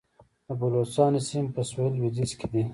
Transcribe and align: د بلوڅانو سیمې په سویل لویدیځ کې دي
د 0.45 0.47
بلوڅانو 0.59 1.19
سیمې 1.27 1.51
په 1.55 1.61
سویل 1.69 1.93
لویدیځ 1.95 2.31
کې 2.39 2.47
دي 2.51 2.63